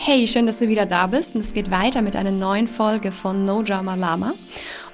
Hey, 0.00 0.28
schön, 0.28 0.46
dass 0.46 0.60
du 0.60 0.68
wieder 0.68 0.86
da 0.86 1.08
bist 1.08 1.34
und 1.34 1.40
es 1.40 1.52
geht 1.52 1.72
weiter 1.72 2.02
mit 2.02 2.14
einer 2.14 2.30
neuen 2.30 2.68
Folge 2.68 3.10
von 3.10 3.44
No 3.44 3.62
Drama 3.62 3.96
Lama. 3.96 4.34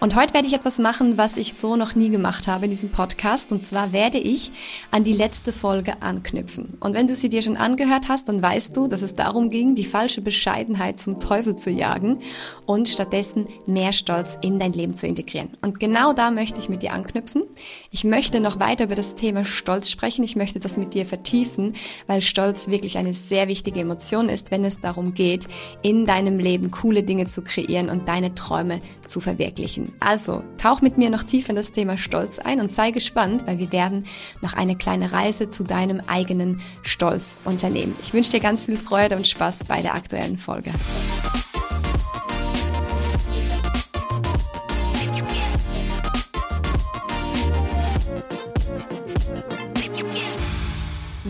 Und 0.00 0.16
heute 0.16 0.34
werde 0.34 0.46
ich 0.46 0.54
etwas 0.54 0.78
machen, 0.78 1.16
was 1.16 1.36
ich 1.36 1.54
so 1.54 1.76
noch 1.76 1.94
nie 1.94 2.10
gemacht 2.10 2.48
habe 2.48 2.64
in 2.64 2.70
diesem 2.70 2.90
Podcast. 2.90 3.52
Und 3.52 3.64
zwar 3.64 3.92
werde 3.92 4.18
ich 4.18 4.50
an 4.90 5.04
die 5.04 5.12
letzte 5.12 5.52
Folge 5.52 6.02
anknüpfen. 6.02 6.76
Und 6.80 6.94
wenn 6.94 7.06
du 7.06 7.14
sie 7.14 7.28
dir 7.28 7.42
schon 7.42 7.56
angehört 7.56 8.08
hast, 8.08 8.28
dann 8.28 8.42
weißt 8.42 8.76
du, 8.76 8.88
dass 8.88 9.02
es 9.02 9.14
darum 9.14 9.50
ging, 9.50 9.74
die 9.74 9.84
falsche 9.84 10.20
Bescheidenheit 10.20 11.00
zum 11.00 11.20
Teufel 11.20 11.56
zu 11.56 11.70
jagen 11.70 12.20
und 12.66 12.88
stattdessen 12.88 13.46
mehr 13.66 13.92
Stolz 13.92 14.38
in 14.40 14.58
dein 14.58 14.72
Leben 14.72 14.96
zu 14.96 15.06
integrieren. 15.06 15.56
Und 15.62 15.80
genau 15.80 16.12
da 16.12 16.30
möchte 16.30 16.58
ich 16.58 16.68
mit 16.68 16.82
dir 16.82 16.92
anknüpfen. 16.92 17.44
Ich 17.90 18.04
möchte 18.04 18.40
noch 18.40 18.58
weiter 18.58 18.84
über 18.84 18.96
das 18.96 19.16
Thema 19.16 19.44
Stolz 19.44 19.90
sprechen. 19.90 20.24
Ich 20.24 20.36
möchte 20.36 20.60
das 20.60 20.76
mit 20.76 20.94
dir 20.94 21.06
vertiefen, 21.06 21.74
weil 22.06 22.20
Stolz 22.20 22.68
wirklich 22.68 22.98
eine 22.98 23.14
sehr 23.14 23.48
wichtige 23.48 23.80
Emotion 23.80 24.28
ist, 24.28 24.50
wenn 24.50 24.64
es 24.64 24.80
darum 24.80 24.93
darum 24.94 25.14
geht, 25.14 25.48
in 25.82 26.06
deinem 26.06 26.38
Leben 26.38 26.70
coole 26.70 27.02
Dinge 27.02 27.26
zu 27.26 27.42
kreieren 27.42 27.90
und 27.90 28.08
deine 28.08 28.34
Träume 28.34 28.80
zu 29.04 29.20
verwirklichen. 29.20 29.92
Also, 30.00 30.42
tauch 30.58 30.80
mit 30.80 30.98
mir 30.98 31.10
noch 31.10 31.24
tief 31.24 31.48
in 31.48 31.56
das 31.56 31.72
Thema 31.72 31.98
Stolz 31.98 32.38
ein 32.38 32.60
und 32.60 32.72
sei 32.72 32.90
gespannt, 32.90 33.46
weil 33.46 33.58
wir 33.58 33.72
werden 33.72 34.06
noch 34.40 34.54
eine 34.54 34.76
kleine 34.76 35.12
Reise 35.12 35.50
zu 35.50 35.64
deinem 35.64 36.00
eigenen 36.06 36.60
Stolz 36.82 37.38
unternehmen. 37.44 37.96
Ich 38.02 38.14
wünsche 38.14 38.30
dir 38.30 38.40
ganz 38.40 38.66
viel 38.66 38.76
Freude 38.76 39.16
und 39.16 39.26
Spaß 39.26 39.64
bei 39.64 39.82
der 39.82 39.94
aktuellen 39.94 40.38
Folge. 40.38 40.70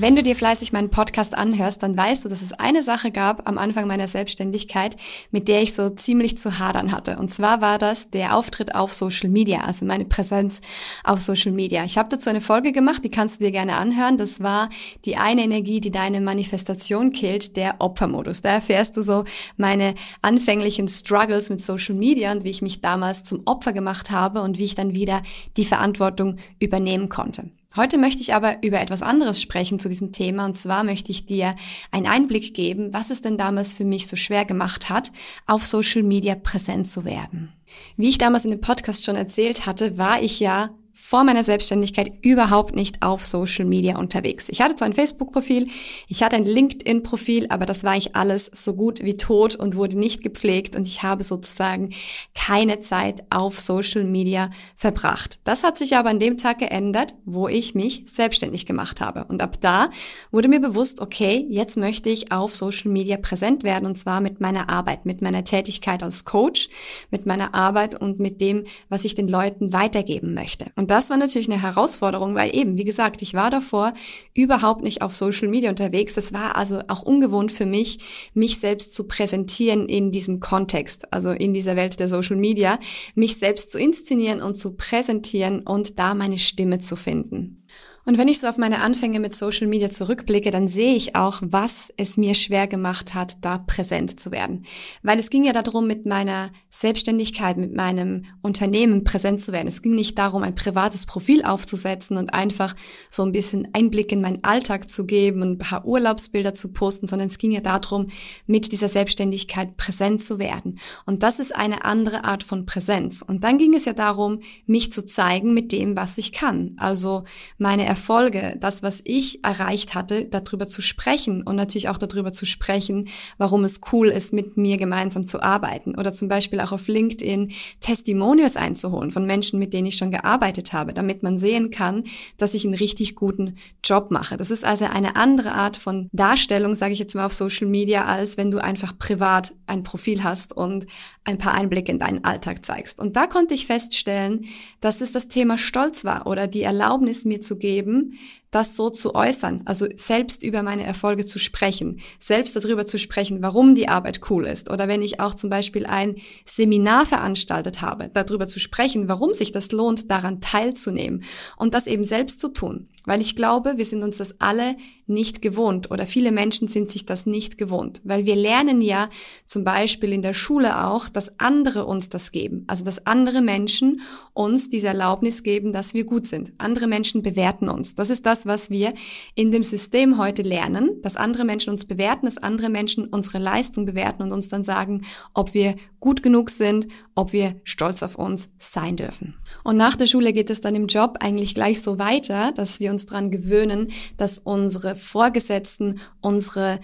Wenn 0.04 0.16
du 0.16 0.22
dir 0.22 0.36
fleißig 0.36 0.74
meinen 0.74 0.90
Podcast 0.90 1.34
anhörst, 1.34 1.82
dann 1.82 1.96
weißt 1.96 2.26
du, 2.26 2.28
dass 2.28 2.42
es 2.42 2.52
eine 2.52 2.82
Sache 2.82 3.10
gab 3.10 3.48
am 3.48 3.56
Anfang 3.56 3.86
meiner 3.86 4.06
Selbstständigkeit, 4.06 4.98
mit 5.30 5.48
der 5.48 5.62
ich 5.62 5.72
so 5.72 5.88
ziemlich 5.88 6.36
zu 6.36 6.58
hadern 6.58 6.92
hatte. 6.92 7.16
Und 7.16 7.30
zwar 7.30 7.62
war 7.62 7.78
das 7.78 8.10
der 8.10 8.36
Auftritt 8.36 8.74
auf 8.74 8.92
Social 8.92 9.30
Media, 9.30 9.60
also 9.60 9.86
meine 9.86 10.04
Präsenz 10.04 10.60
auf 11.04 11.20
Social 11.20 11.52
Media. 11.52 11.84
Ich 11.84 11.96
habe 11.96 12.10
dazu 12.10 12.28
eine 12.28 12.42
Folge 12.42 12.72
gemacht, 12.72 13.02
die 13.02 13.10
kannst 13.10 13.40
du 13.40 13.44
dir 13.46 13.50
gerne 13.50 13.76
anhören. 13.76 14.18
Das 14.18 14.42
war 14.42 14.68
die 15.06 15.16
eine 15.16 15.42
Energie, 15.42 15.80
die 15.80 15.90
deine 15.90 16.20
Manifestation 16.20 17.10
killt, 17.12 17.56
der 17.56 17.76
Opfermodus. 17.78 18.42
Da 18.42 18.50
erfährst 18.50 18.98
du 18.98 19.00
so 19.00 19.24
meine 19.56 19.94
anfänglichen 20.20 20.86
Struggles 20.86 21.48
mit 21.48 21.62
Social 21.62 21.94
Media 21.94 22.30
und 22.30 22.44
wie 22.44 22.50
ich 22.50 22.60
mich 22.60 22.82
damals 22.82 23.24
zum 23.24 23.40
Opfer 23.46 23.72
gemacht 23.72 24.10
habe 24.10 24.42
und 24.42 24.58
wie 24.58 24.64
ich 24.64 24.74
dann 24.74 24.94
wieder 24.94 25.22
die 25.56 25.64
Verantwortung 25.64 26.36
übernehmen 26.60 27.08
konnte. 27.08 27.48
Heute 27.76 27.98
möchte 27.98 28.22
ich 28.22 28.34
aber 28.34 28.62
über 28.62 28.80
etwas 28.80 29.02
anderes 29.02 29.42
sprechen 29.42 29.80
zu 29.80 29.88
diesem 29.88 30.12
Thema 30.12 30.44
und 30.44 30.56
zwar 30.56 30.84
möchte 30.84 31.10
ich 31.10 31.26
dir 31.26 31.56
einen 31.90 32.06
Einblick 32.06 32.54
geben, 32.54 32.92
was 32.92 33.10
es 33.10 33.20
denn 33.20 33.36
damals 33.36 33.72
für 33.72 33.84
mich 33.84 34.06
so 34.06 34.14
schwer 34.14 34.44
gemacht 34.44 34.90
hat, 34.90 35.10
auf 35.46 35.66
Social 35.66 36.04
Media 36.04 36.36
präsent 36.36 36.88
zu 36.88 37.04
werden. 37.04 37.52
Wie 37.96 38.08
ich 38.08 38.18
damals 38.18 38.44
in 38.44 38.52
dem 38.52 38.60
Podcast 38.60 39.04
schon 39.04 39.16
erzählt 39.16 39.66
hatte, 39.66 39.98
war 39.98 40.22
ich 40.22 40.38
ja 40.38 40.70
vor 40.96 41.24
meiner 41.24 41.42
Selbstständigkeit 41.42 42.12
überhaupt 42.22 42.76
nicht 42.76 43.02
auf 43.02 43.26
Social 43.26 43.64
Media 43.64 43.98
unterwegs. 43.98 44.48
Ich 44.48 44.60
hatte 44.60 44.76
zwar 44.76 44.86
ein 44.86 44.94
Facebook-Profil, 44.94 45.66
ich 46.06 46.22
hatte 46.22 46.36
ein 46.36 46.44
LinkedIn-Profil, 46.44 47.48
aber 47.48 47.66
das 47.66 47.82
war 47.82 47.96
ich 47.96 48.14
alles 48.14 48.48
so 48.52 48.74
gut 48.74 49.02
wie 49.02 49.16
tot 49.16 49.56
und 49.56 49.74
wurde 49.74 49.98
nicht 49.98 50.22
gepflegt 50.22 50.76
und 50.76 50.86
ich 50.86 51.02
habe 51.02 51.24
sozusagen 51.24 51.90
keine 52.36 52.78
Zeit 52.78 53.24
auf 53.30 53.58
Social 53.58 54.04
Media 54.04 54.50
verbracht. 54.76 55.40
Das 55.42 55.64
hat 55.64 55.78
sich 55.78 55.96
aber 55.96 56.10
an 56.10 56.20
dem 56.20 56.36
Tag 56.36 56.60
geändert, 56.60 57.14
wo 57.24 57.48
ich 57.48 57.74
mich 57.74 58.04
selbstständig 58.06 58.64
gemacht 58.64 59.00
habe. 59.00 59.24
Und 59.24 59.42
ab 59.42 59.60
da 59.60 59.90
wurde 60.30 60.48
mir 60.48 60.60
bewusst, 60.60 61.00
okay, 61.00 61.44
jetzt 61.50 61.76
möchte 61.76 62.08
ich 62.08 62.30
auf 62.30 62.54
Social 62.54 62.92
Media 62.92 63.16
präsent 63.16 63.64
werden 63.64 63.86
und 63.86 63.98
zwar 63.98 64.20
mit 64.20 64.40
meiner 64.40 64.68
Arbeit, 64.68 65.06
mit 65.06 65.22
meiner 65.22 65.42
Tätigkeit 65.42 66.04
als 66.04 66.24
Coach, 66.24 66.68
mit 67.10 67.26
meiner 67.26 67.52
Arbeit 67.52 68.00
und 68.00 68.20
mit 68.20 68.40
dem, 68.40 68.64
was 68.88 69.04
ich 69.04 69.16
den 69.16 69.26
Leuten 69.26 69.72
weitergeben 69.72 70.34
möchte. 70.34 70.66
Und 70.76 70.83
und 70.84 70.90
das 70.90 71.08
war 71.08 71.16
natürlich 71.16 71.50
eine 71.50 71.62
Herausforderung, 71.62 72.34
weil 72.34 72.54
eben, 72.54 72.76
wie 72.76 72.84
gesagt, 72.84 73.22
ich 73.22 73.32
war 73.32 73.48
davor 73.48 73.94
überhaupt 74.34 74.82
nicht 74.82 75.00
auf 75.00 75.14
Social 75.14 75.48
Media 75.48 75.70
unterwegs. 75.70 76.12
Das 76.12 76.34
war 76.34 76.56
also 76.56 76.82
auch 76.88 77.00
ungewohnt 77.00 77.52
für 77.52 77.64
mich, 77.64 78.00
mich 78.34 78.58
selbst 78.58 78.92
zu 78.92 79.04
präsentieren 79.04 79.88
in 79.88 80.10
diesem 80.12 80.40
Kontext, 80.40 81.10
also 81.10 81.30
in 81.30 81.54
dieser 81.54 81.74
Welt 81.74 81.98
der 82.00 82.08
Social 82.08 82.36
Media, 82.36 82.78
mich 83.14 83.38
selbst 83.38 83.72
zu 83.72 83.78
inszenieren 83.78 84.42
und 84.42 84.58
zu 84.58 84.72
präsentieren 84.72 85.60
und 85.60 85.98
da 85.98 86.14
meine 86.14 86.38
Stimme 86.38 86.80
zu 86.80 86.96
finden. 86.96 87.63
Und 88.04 88.18
wenn 88.18 88.28
ich 88.28 88.40
so 88.40 88.46
auf 88.46 88.58
meine 88.58 88.80
Anfänge 88.80 89.18
mit 89.18 89.34
Social 89.34 89.66
Media 89.66 89.88
zurückblicke, 89.90 90.50
dann 90.50 90.68
sehe 90.68 90.94
ich 90.94 91.16
auch, 91.16 91.40
was 91.42 91.90
es 91.96 92.16
mir 92.16 92.34
schwer 92.34 92.66
gemacht 92.66 93.14
hat, 93.14 93.38
da 93.40 93.58
präsent 93.58 94.20
zu 94.20 94.30
werden. 94.30 94.64
Weil 95.02 95.18
es 95.18 95.30
ging 95.30 95.44
ja 95.44 95.52
darum, 95.52 95.86
mit 95.86 96.04
meiner 96.04 96.50
Selbstständigkeit, 96.68 97.56
mit 97.56 97.74
meinem 97.74 98.24
Unternehmen 98.42 99.04
präsent 99.04 99.40
zu 99.40 99.52
werden. 99.52 99.68
Es 99.68 99.80
ging 99.80 99.94
nicht 99.94 100.18
darum, 100.18 100.42
ein 100.42 100.54
privates 100.54 101.06
Profil 101.06 101.44
aufzusetzen 101.44 102.16
und 102.16 102.34
einfach 102.34 102.74
so 103.08 103.22
ein 103.22 103.32
bisschen 103.32 103.68
Einblick 103.72 104.12
in 104.12 104.20
meinen 104.20 104.42
Alltag 104.42 104.90
zu 104.90 105.06
geben 105.06 105.40
und 105.42 105.52
ein 105.52 105.58
paar 105.58 105.86
Urlaubsbilder 105.86 106.52
zu 106.52 106.72
posten, 106.72 107.06
sondern 107.06 107.28
es 107.28 107.38
ging 107.38 107.52
ja 107.52 107.60
darum, 107.60 108.08
mit 108.46 108.72
dieser 108.72 108.88
Selbstständigkeit 108.88 109.76
präsent 109.76 110.22
zu 110.22 110.38
werden. 110.38 110.78
Und 111.06 111.22
das 111.22 111.38
ist 111.38 111.54
eine 111.54 111.84
andere 111.84 112.24
Art 112.24 112.42
von 112.42 112.66
Präsenz. 112.66 113.22
Und 113.22 113.44
dann 113.44 113.56
ging 113.56 113.72
es 113.74 113.84
ja 113.84 113.92
darum, 113.92 114.40
mich 114.66 114.92
zu 114.92 115.06
zeigen 115.06 115.54
mit 115.54 115.72
dem, 115.72 115.96
was 115.96 116.18
ich 116.18 116.32
kann. 116.32 116.74
Also 116.76 117.22
meine 117.56 117.93
Erfolge, 117.94 118.56
das, 118.58 118.82
was 118.82 119.02
ich 119.04 119.44
erreicht 119.44 119.94
hatte, 119.94 120.24
darüber 120.24 120.66
zu 120.66 120.82
sprechen 120.82 121.44
und 121.44 121.54
natürlich 121.54 121.88
auch 121.88 121.96
darüber 121.96 122.32
zu 122.32 122.44
sprechen, 122.44 123.06
warum 123.38 123.62
es 123.62 123.80
cool 123.92 124.08
ist, 124.08 124.32
mit 124.32 124.56
mir 124.56 124.78
gemeinsam 124.78 125.28
zu 125.28 125.40
arbeiten 125.40 125.94
oder 125.94 126.12
zum 126.12 126.26
Beispiel 126.26 126.58
auch 126.58 126.72
auf 126.72 126.88
LinkedIn 126.88 127.52
Testimonials 127.78 128.56
einzuholen 128.56 129.12
von 129.12 129.26
Menschen, 129.26 129.60
mit 129.60 129.72
denen 129.72 129.86
ich 129.86 129.96
schon 129.96 130.10
gearbeitet 130.10 130.72
habe, 130.72 130.92
damit 130.92 131.22
man 131.22 131.38
sehen 131.38 131.70
kann, 131.70 132.02
dass 132.36 132.54
ich 132.54 132.64
einen 132.64 132.74
richtig 132.74 133.14
guten 133.14 133.54
Job 133.84 134.10
mache. 134.10 134.36
Das 134.36 134.50
ist 134.50 134.64
also 134.64 134.86
eine 134.86 135.14
andere 135.14 135.52
Art 135.52 135.76
von 135.76 136.08
Darstellung, 136.10 136.74
sage 136.74 136.94
ich 136.94 136.98
jetzt 136.98 137.14
mal 137.14 137.26
auf 137.26 137.32
Social 137.32 137.68
Media, 137.68 138.06
als 138.06 138.36
wenn 138.36 138.50
du 138.50 138.58
einfach 138.58 138.98
privat 138.98 139.52
ein 139.68 139.84
Profil 139.84 140.24
hast 140.24 140.52
und 140.52 140.86
ein 141.22 141.38
paar 141.38 141.54
Einblicke 141.54 141.92
in 141.92 142.00
deinen 142.00 142.24
Alltag 142.24 142.64
zeigst. 142.64 142.98
Und 142.98 143.14
da 143.14 143.28
konnte 143.28 143.54
ich 143.54 143.66
feststellen, 143.66 144.46
dass 144.80 145.00
es 145.00 145.12
das 145.12 145.28
Thema 145.28 145.58
Stolz 145.58 146.04
war 146.04 146.26
oder 146.26 146.48
die 146.48 146.62
Erlaubnis 146.62 147.24
mir 147.24 147.40
zu 147.40 147.56
geben, 147.56 147.83
geben, 147.84 148.18
das 148.54 148.76
so 148.76 148.90
zu 148.90 149.14
äußern, 149.14 149.62
also 149.64 149.86
selbst 149.96 150.42
über 150.42 150.62
meine 150.62 150.84
Erfolge 150.84 151.24
zu 151.24 151.38
sprechen, 151.38 152.00
selbst 152.20 152.54
darüber 152.54 152.86
zu 152.86 152.98
sprechen, 152.98 153.42
warum 153.42 153.74
die 153.74 153.88
Arbeit 153.88 154.20
cool 154.30 154.46
ist. 154.46 154.70
Oder 154.70 154.86
wenn 154.86 155.02
ich 155.02 155.18
auch 155.18 155.34
zum 155.34 155.50
Beispiel 155.50 155.86
ein 155.86 156.16
Seminar 156.46 157.04
veranstaltet 157.06 157.80
habe, 157.80 158.10
darüber 158.12 158.46
zu 158.46 158.60
sprechen, 158.60 159.08
warum 159.08 159.34
sich 159.34 159.50
das 159.50 159.72
lohnt, 159.72 160.10
daran 160.10 160.40
teilzunehmen 160.40 161.24
und 161.56 161.74
das 161.74 161.86
eben 161.86 162.04
selbst 162.04 162.40
zu 162.40 162.48
tun. 162.48 162.88
Weil 163.06 163.20
ich 163.20 163.36
glaube, 163.36 163.74
wir 163.76 163.84
sind 163.84 164.02
uns 164.02 164.16
das 164.16 164.40
alle 164.40 164.76
nicht 165.06 165.42
gewohnt 165.42 165.90
oder 165.90 166.06
viele 166.06 166.32
Menschen 166.32 166.68
sind 166.68 166.90
sich 166.90 167.04
das 167.04 167.26
nicht 167.26 167.58
gewohnt. 167.58 168.00
Weil 168.04 168.24
wir 168.24 168.36
lernen 168.36 168.80
ja 168.80 169.10
zum 169.44 169.62
Beispiel 169.62 170.12
in 170.12 170.22
der 170.22 170.32
Schule 170.32 170.86
auch, 170.86 171.10
dass 171.10 171.38
andere 171.38 171.84
uns 171.84 172.08
das 172.08 172.32
geben. 172.32 172.64
Also 172.66 172.84
dass 172.84 173.06
andere 173.06 173.42
Menschen 173.42 174.00
uns 174.32 174.70
diese 174.70 174.88
Erlaubnis 174.88 175.42
geben, 175.42 175.72
dass 175.72 175.92
wir 175.92 176.04
gut 176.04 176.26
sind. 176.26 176.54
Andere 176.56 176.86
Menschen 176.86 177.22
bewerten 177.22 177.68
uns. 177.68 177.94
Das 177.94 178.08
ist 178.08 178.24
das, 178.24 178.43
was 178.46 178.70
wir 178.70 178.94
in 179.34 179.50
dem 179.50 179.62
System 179.62 180.18
heute 180.18 180.42
lernen, 180.42 181.00
dass 181.02 181.16
andere 181.16 181.44
Menschen 181.44 181.70
uns 181.70 181.84
bewerten, 181.84 182.26
dass 182.26 182.38
andere 182.38 182.68
Menschen 182.68 183.06
unsere 183.06 183.38
Leistung 183.38 183.86
bewerten 183.86 184.22
und 184.22 184.32
uns 184.32 184.48
dann 184.48 184.64
sagen, 184.64 185.04
ob 185.32 185.54
wir 185.54 185.76
gut 186.00 186.22
genug 186.22 186.50
sind, 186.50 186.88
ob 187.14 187.32
wir 187.32 187.60
stolz 187.64 188.02
auf 188.02 188.16
uns 188.16 188.50
sein 188.58 188.96
dürfen. 188.96 189.34
Und 189.62 189.76
nach 189.76 189.96
der 189.96 190.06
Schule 190.06 190.32
geht 190.32 190.50
es 190.50 190.60
dann 190.60 190.74
im 190.74 190.86
Job 190.86 191.16
eigentlich 191.20 191.54
gleich 191.54 191.80
so 191.80 191.98
weiter, 191.98 192.52
dass 192.52 192.80
wir 192.80 192.90
uns 192.90 193.06
dran 193.06 193.30
gewöhnen, 193.30 193.88
dass 194.16 194.38
unsere 194.38 194.94
Vorgesetzten 194.94 196.00
unsere 196.20 196.80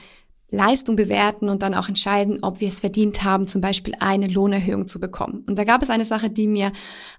Leistung 0.51 0.97
bewerten 0.97 1.49
und 1.49 1.63
dann 1.63 1.75
auch 1.75 1.89
entscheiden, 1.89 2.39
ob 2.43 2.61
wir 2.61 2.69
es 2.69 2.81
verdient 2.81 3.23
haben, 3.23 3.47
zum 3.47 3.61
Beispiel 3.61 3.95
eine 4.01 4.27
Lohnerhöhung 4.27 4.89
zu 4.89 4.99
bekommen. 4.99 5.45
Und 5.47 5.59
da 5.59 5.65
gab 5.65 5.83
es 5.83 5.91
eine 5.91 6.05
Sache, 6.05 6.31
die 6.31 6.47
mir 6.47 6.73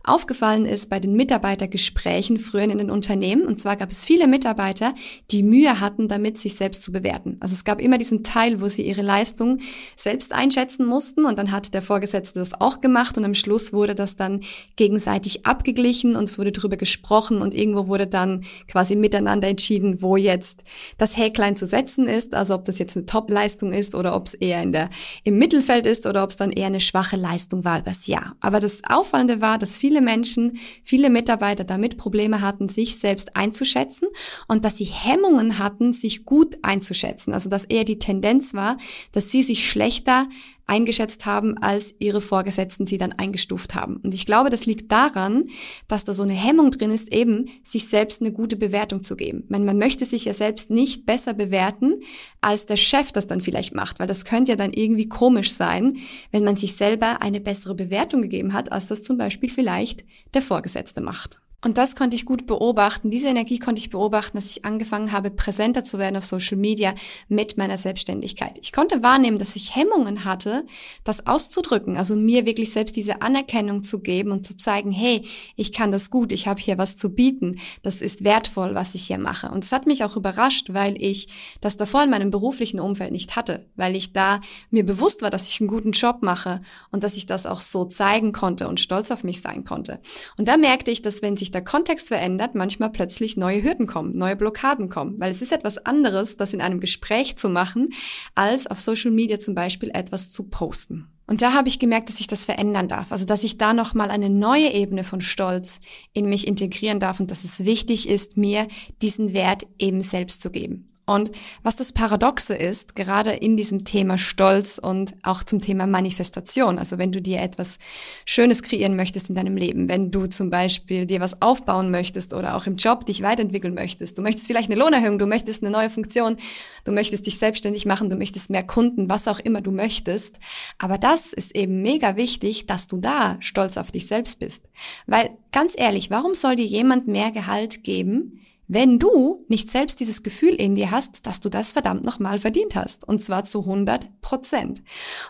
aufgefallen 0.03 0.65
ist 0.65 0.89
bei 0.89 0.99
den 0.99 1.13
Mitarbeitergesprächen 1.13 2.39
früher 2.39 2.63
in 2.63 2.77
den 2.77 2.91
Unternehmen. 2.91 3.45
Und 3.45 3.59
zwar 3.59 3.77
gab 3.77 3.91
es 3.91 4.05
viele 4.05 4.27
Mitarbeiter, 4.27 4.93
die 5.31 5.43
Mühe 5.43 5.79
hatten, 5.79 6.07
damit 6.07 6.37
sich 6.37 6.55
selbst 6.55 6.83
zu 6.83 6.91
bewerten. 6.91 7.37
Also 7.39 7.53
es 7.53 7.63
gab 7.63 7.79
immer 7.79 7.97
diesen 7.97 8.23
Teil, 8.23 8.61
wo 8.61 8.67
sie 8.67 8.81
ihre 8.81 9.01
Leistung 9.01 9.59
selbst 9.95 10.33
einschätzen 10.33 10.85
mussten 10.85 11.25
und 11.25 11.39
dann 11.39 11.51
hat 11.51 11.73
der 11.73 11.81
Vorgesetzte 11.81 12.39
das 12.39 12.59
auch 12.59 12.81
gemacht 12.81 13.17
und 13.17 13.25
am 13.25 13.33
Schluss 13.33 13.71
wurde 13.71 13.95
das 13.95 14.15
dann 14.15 14.41
gegenseitig 14.75 15.45
abgeglichen 15.45 16.15
und 16.15 16.25
es 16.25 16.37
wurde 16.37 16.51
darüber 16.51 16.77
gesprochen 16.77 17.41
und 17.41 17.53
irgendwo 17.53 17.87
wurde 17.87 18.07
dann 18.07 18.43
quasi 18.67 18.95
miteinander 18.95 19.47
entschieden, 19.47 20.01
wo 20.01 20.17
jetzt 20.17 20.63
das 20.97 21.17
Häklein 21.17 21.55
zu 21.55 21.65
setzen 21.65 22.07
ist, 22.07 22.33
also 22.33 22.55
ob 22.55 22.65
das 22.65 22.79
jetzt 22.79 22.97
eine 22.97 23.05
Top 23.05 23.20
Top-Leistung 23.21 23.71
ist 23.71 23.93
oder 23.93 24.15
ob 24.15 24.27
es 24.27 24.33
eher 24.33 24.61
in 24.61 24.71
der, 24.71 24.89
im 25.23 25.37
Mittelfeld 25.37 25.85
ist 25.85 26.07
oder 26.07 26.23
ob 26.23 26.31
es 26.31 26.37
dann 26.37 26.51
eher 26.51 26.67
eine 26.67 26.79
schwache 26.79 27.17
Leistung 27.17 27.63
war 27.63 27.79
übers 27.79 28.07
Jahr. 28.07 28.35
Aber 28.39 28.59
das 28.59 28.81
Auffallende 28.87 29.41
war, 29.41 29.57
dass 29.57 29.77
viele 29.77 30.01
Menschen, 30.01 30.57
viele 30.83 31.09
Mitarbeiter 31.09 31.63
damit 31.63 31.97
Probleme 31.97 32.41
hatten, 32.41 32.67
sich 32.67 32.97
selbst 32.97 33.35
einzuschätzen 33.35 34.07
und 34.47 34.65
dass 34.65 34.77
sie 34.77 34.85
Hemmungen 34.85 35.59
hatten, 35.59 35.93
sich 35.93 36.25
gut 36.25 36.57
einzuschätzen. 36.63 37.33
Also 37.33 37.49
dass 37.49 37.65
eher 37.65 37.83
die 37.83 37.99
Tendenz 37.99 38.53
war, 38.53 38.77
dass 39.11 39.29
sie 39.29 39.43
sich 39.43 39.69
schlechter 39.69 40.27
eingeschätzt 40.67 41.25
haben, 41.25 41.57
als 41.57 41.93
ihre 41.99 42.21
Vorgesetzten 42.21 42.85
sie 42.85 42.97
dann 42.97 43.11
eingestuft 43.11 43.75
haben. 43.75 43.97
Und 43.97 44.13
ich 44.13 44.25
glaube, 44.25 44.49
das 44.49 44.65
liegt 44.65 44.91
daran, 44.91 45.49
dass 45.87 46.03
da 46.03 46.13
so 46.13 46.23
eine 46.23 46.33
Hemmung 46.33 46.71
drin 46.71 46.91
ist, 46.91 47.11
eben 47.11 47.49
sich 47.63 47.87
selbst 47.87 48.21
eine 48.21 48.31
gute 48.31 48.55
Bewertung 48.55 49.03
zu 49.03 49.15
geben. 49.15 49.43
Man, 49.49 49.65
man 49.65 49.77
möchte 49.77 50.05
sich 50.05 50.25
ja 50.25 50.33
selbst 50.33 50.69
nicht 50.69 51.05
besser 51.05 51.33
bewerten, 51.33 52.01
als 52.39 52.65
der 52.65 52.77
Chef 52.77 53.11
das 53.11 53.27
dann 53.27 53.41
vielleicht 53.41 53.75
macht, 53.75 53.99
weil 53.99 54.07
das 54.07 54.25
könnte 54.25 54.51
ja 54.51 54.57
dann 54.57 54.73
irgendwie 54.73 55.09
komisch 55.09 55.51
sein, 55.51 55.97
wenn 56.31 56.43
man 56.43 56.55
sich 56.55 56.75
selber 56.75 57.21
eine 57.21 57.41
bessere 57.41 57.75
Bewertung 57.75 58.21
gegeben 58.21 58.53
hat, 58.53 58.71
als 58.71 58.87
das 58.87 59.03
zum 59.03 59.17
Beispiel 59.17 59.49
vielleicht 59.49 60.05
der 60.33 60.41
Vorgesetzte 60.41 61.01
macht. 61.01 61.41
Und 61.63 61.77
das 61.77 61.95
konnte 61.95 62.15
ich 62.15 62.25
gut 62.25 62.47
beobachten. 62.47 63.11
Diese 63.11 63.27
Energie 63.27 63.59
konnte 63.59 63.79
ich 63.79 63.91
beobachten, 63.91 64.35
dass 64.35 64.49
ich 64.49 64.65
angefangen 64.65 65.11
habe, 65.11 65.29
präsenter 65.29 65.83
zu 65.83 65.99
werden 65.99 66.17
auf 66.17 66.25
Social 66.25 66.57
Media 66.57 66.95
mit 67.29 67.55
meiner 67.55 67.77
Selbstständigkeit. 67.77 68.57
Ich 68.61 68.71
konnte 68.71 69.03
wahrnehmen, 69.03 69.37
dass 69.37 69.55
ich 69.55 69.75
Hemmungen 69.75 70.25
hatte, 70.25 70.65
das 71.03 71.27
auszudrücken, 71.27 71.97
also 71.97 72.15
mir 72.15 72.47
wirklich 72.47 72.71
selbst 72.71 72.95
diese 72.95 73.21
Anerkennung 73.21 73.83
zu 73.83 73.99
geben 73.99 74.31
und 74.31 74.47
zu 74.47 74.55
zeigen, 74.55 74.89
hey, 74.91 75.23
ich 75.55 75.71
kann 75.71 75.91
das 75.91 76.09
gut, 76.09 76.31
ich 76.31 76.47
habe 76.47 76.59
hier 76.59 76.79
was 76.79 76.97
zu 76.97 77.13
bieten, 77.13 77.59
das 77.83 78.01
ist 78.01 78.23
wertvoll, 78.23 78.73
was 78.73 78.95
ich 78.95 79.05
hier 79.05 79.19
mache. 79.19 79.49
Und 79.51 79.63
es 79.63 79.71
hat 79.71 79.85
mich 79.85 80.03
auch 80.03 80.15
überrascht, 80.15 80.73
weil 80.73 80.99
ich 80.99 81.27
das 81.61 81.77
davor 81.77 82.03
in 82.03 82.09
meinem 82.09 82.31
beruflichen 82.31 82.79
Umfeld 82.79 83.11
nicht 83.11 83.35
hatte, 83.35 83.67
weil 83.75 83.95
ich 83.95 84.13
da 84.13 84.41
mir 84.71 84.83
bewusst 84.83 85.21
war, 85.21 85.29
dass 85.29 85.47
ich 85.47 85.61
einen 85.61 85.67
guten 85.67 85.91
Job 85.91 86.23
mache 86.23 86.59
und 86.91 87.03
dass 87.03 87.17
ich 87.17 87.27
das 87.27 87.45
auch 87.45 87.61
so 87.61 87.85
zeigen 87.85 88.31
konnte 88.31 88.67
und 88.67 88.79
stolz 88.79 89.11
auf 89.11 89.23
mich 89.23 89.41
sein 89.41 89.63
konnte. 89.63 89.99
Und 90.37 90.47
da 90.47 90.57
merkte 90.57 90.89
ich, 90.89 91.03
dass 91.03 91.21
wenn 91.21 91.37
sich 91.37 91.50
sich 91.51 91.53
der 91.53 91.63
Kontext 91.63 92.07
verändert, 92.07 92.55
manchmal 92.55 92.89
plötzlich 92.89 93.35
neue 93.35 93.61
Hürden 93.61 93.85
kommen, 93.85 94.17
neue 94.17 94.35
Blockaden 94.35 94.89
kommen. 94.89 95.19
Weil 95.19 95.31
es 95.31 95.41
ist 95.41 95.51
etwas 95.51 95.77
anderes, 95.85 96.37
das 96.37 96.53
in 96.53 96.61
einem 96.61 96.79
Gespräch 96.79 97.37
zu 97.37 97.49
machen, 97.49 97.89
als 98.35 98.67
auf 98.67 98.79
Social 98.79 99.11
Media 99.11 99.39
zum 99.39 99.53
Beispiel 99.53 99.91
etwas 99.93 100.31
zu 100.31 100.43
posten. 100.43 101.07
Und 101.27 101.41
da 101.41 101.53
habe 101.53 101.69
ich 101.69 101.79
gemerkt, 101.79 102.09
dass 102.09 102.19
ich 102.19 102.27
das 102.27 102.45
verändern 102.45 102.87
darf. 102.87 103.11
Also, 103.11 103.25
dass 103.25 103.43
ich 103.43 103.57
da 103.57 103.73
nochmal 103.73 104.11
eine 104.11 104.29
neue 104.29 104.73
Ebene 104.73 105.03
von 105.03 105.21
Stolz 105.21 105.79
in 106.13 106.27
mich 106.27 106.47
integrieren 106.47 106.99
darf 106.99 107.19
und 107.19 107.31
dass 107.31 107.43
es 107.43 107.63
wichtig 107.65 108.09
ist, 108.09 108.37
mir 108.37 108.67
diesen 109.01 109.33
Wert 109.33 109.65
eben 109.79 110.01
selbst 110.01 110.41
zu 110.41 110.51
geben. 110.51 110.90
Und 111.05 111.31
was 111.63 111.75
das 111.75 111.93
Paradoxe 111.93 112.53
ist, 112.53 112.95
gerade 112.95 113.31
in 113.31 113.57
diesem 113.57 113.85
Thema 113.85 114.17
Stolz 114.17 114.77
und 114.77 115.15
auch 115.23 115.43
zum 115.43 115.59
Thema 115.59 115.87
Manifestation, 115.87 116.77
also 116.77 116.97
wenn 116.99 117.11
du 117.11 117.21
dir 117.21 117.41
etwas 117.41 117.79
Schönes 118.23 118.61
kreieren 118.61 118.95
möchtest 118.95 119.29
in 119.29 119.35
deinem 119.35 119.57
Leben, 119.57 119.89
wenn 119.89 120.11
du 120.11 120.27
zum 120.27 120.49
Beispiel 120.49 121.07
dir 121.07 121.19
was 121.19 121.41
aufbauen 121.41 121.89
möchtest 121.89 122.33
oder 122.33 122.55
auch 122.55 122.67
im 122.67 122.77
Job 122.77 123.05
dich 123.05 123.23
weiterentwickeln 123.23 123.73
möchtest, 123.73 124.17
du 124.17 124.21
möchtest 124.21 124.47
vielleicht 124.47 124.71
eine 124.71 124.79
Lohnerhöhung, 124.79 125.17
du 125.17 125.25
möchtest 125.25 125.63
eine 125.63 125.71
neue 125.71 125.89
Funktion, 125.89 126.37
du 126.83 126.91
möchtest 126.91 127.25
dich 127.25 127.37
selbstständig 127.39 127.85
machen, 127.85 128.09
du 128.09 128.15
möchtest 128.15 128.49
mehr 128.49 128.63
Kunden, 128.63 129.09
was 129.09 129.27
auch 129.27 129.39
immer 129.39 129.61
du 129.61 129.71
möchtest. 129.71 130.39
Aber 130.77 130.97
das 130.97 131.33
ist 131.33 131.55
eben 131.55 131.81
mega 131.81 132.15
wichtig, 132.15 132.67
dass 132.67 132.87
du 132.87 132.97
da 132.97 133.37
stolz 133.39 133.77
auf 133.77 133.91
dich 133.91 134.05
selbst 134.05 134.39
bist. 134.39 134.69
Weil 135.07 135.31
ganz 135.51 135.73
ehrlich, 135.75 136.11
warum 136.11 136.35
soll 136.35 136.55
dir 136.55 136.65
jemand 136.65 137.07
mehr 137.07 137.31
Gehalt 137.31 137.83
geben, 137.83 138.41
wenn 138.71 138.99
du 138.99 139.43
nicht 139.49 139.69
selbst 139.69 139.99
dieses 139.99 140.23
Gefühl 140.23 140.53
in 140.53 140.75
dir 140.75 140.91
hast, 140.91 141.27
dass 141.27 141.41
du 141.41 141.49
das 141.49 141.73
verdammt 141.73 142.05
nochmal 142.05 142.39
verdient 142.39 142.73
hast. 142.73 143.05
Und 143.05 143.21
zwar 143.21 143.43
zu 143.43 143.59
100 143.59 144.21
Prozent. 144.21 144.81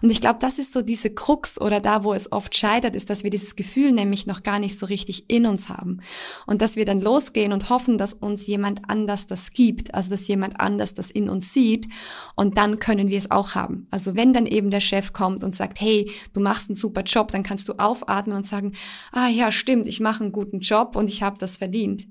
Und 0.03 0.11
ich 0.11 0.21
glaube, 0.21 0.37
das 0.39 0.59
ist 0.59 0.73
so 0.73 0.83
diese 0.83 1.09
Krux 1.09 1.59
oder 1.59 1.79
da, 1.79 2.03
wo 2.03 2.13
es 2.13 2.31
oft 2.31 2.55
scheitert, 2.55 2.95
ist, 2.95 3.09
dass 3.09 3.23
wir 3.23 3.31
dieses 3.31 3.55
Gefühl 3.55 3.93
nämlich 3.93 4.27
noch 4.27 4.43
gar 4.43 4.59
nicht 4.59 4.77
so 4.77 4.85
richtig 4.85 5.27
in 5.27 5.47
uns 5.47 5.69
haben. 5.69 6.01
Und 6.45 6.61
dass 6.61 6.75
wir 6.75 6.85
dann 6.85 7.01
losgehen 7.01 7.51
und 7.51 7.71
hoffen, 7.71 7.97
dass 7.97 8.13
uns 8.13 8.45
jemand 8.45 8.87
anders 8.87 9.25
das 9.25 9.53
gibt, 9.53 9.95
also 9.95 10.11
dass 10.11 10.27
jemand 10.27 10.59
anders 10.59 10.93
das 10.93 11.09
in 11.09 11.27
uns 11.27 11.51
sieht. 11.51 11.87
Und 12.35 12.59
dann 12.59 12.77
können 12.77 13.07
wir 13.07 13.17
es 13.17 13.31
auch 13.31 13.55
haben. 13.55 13.87
Also 13.89 14.15
wenn 14.15 14.33
dann 14.33 14.45
eben 14.45 14.69
der 14.69 14.81
Chef 14.81 15.13
kommt 15.13 15.43
und 15.43 15.55
sagt, 15.55 15.81
hey, 15.81 16.11
du 16.33 16.41
machst 16.41 16.69
einen 16.69 16.75
super 16.75 17.01
Job, 17.01 17.29
dann 17.29 17.41
kannst 17.41 17.67
du 17.67 17.73
aufatmen 17.73 18.37
und 18.37 18.45
sagen, 18.45 18.73
ah 19.11 19.29
ja, 19.29 19.51
stimmt, 19.51 19.87
ich 19.87 19.99
mache 19.99 20.23
einen 20.23 20.31
guten 20.31 20.59
Job 20.59 20.95
und 20.95 21.09
ich 21.09 21.23
habe 21.23 21.39
das 21.39 21.57
verdient. 21.57 22.05